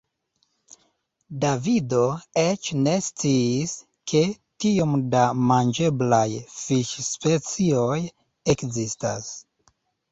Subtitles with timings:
[1.43, 1.99] Davido
[2.45, 3.75] eĉ ne sciis,
[4.13, 4.25] ke
[4.65, 6.27] tiom da manĝeblaj
[6.59, 8.01] fiŝspecioj
[8.57, 9.35] ekzistas.